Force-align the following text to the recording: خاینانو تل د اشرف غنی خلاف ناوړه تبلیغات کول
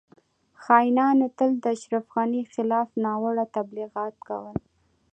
خاینانو 0.63 1.27
تل 1.37 1.51
د 1.61 1.65
اشرف 1.75 2.05
غنی 2.13 2.41
خلاف 2.53 2.89
ناوړه 3.03 3.45
تبلیغات 3.55 4.15
کول 4.27 4.55